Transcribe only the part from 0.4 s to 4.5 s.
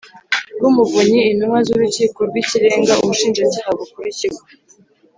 rw Umuvunyi intumwa z Urukiko rw Ikirenga Ubushinjacyaha Bukuru Ikigo